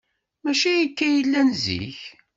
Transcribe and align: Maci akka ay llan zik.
Maci 0.43 0.69
akka 0.83 1.03
ay 1.07 1.17
llan 1.25 1.49
zik. 1.63 1.99